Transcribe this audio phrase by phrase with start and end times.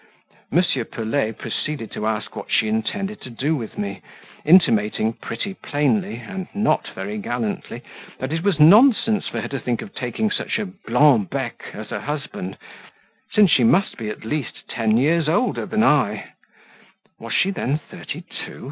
[0.51, 0.63] M.
[0.89, 4.01] Pelet proceeded to ask what she intended to do with me,
[4.43, 7.83] intimating pretty plainly, and not very gallantly,
[8.17, 11.91] that it was nonsense for her to think of taking such a "blanc bec" as
[11.91, 12.57] a husband,
[13.31, 16.31] since she must be at least ten years older than I
[17.19, 18.59] (was she then thirty two?